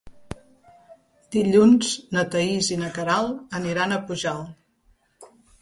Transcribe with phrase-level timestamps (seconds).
[1.35, 5.33] Dilluns na Thaís i na Queralt aniran a Pujalt.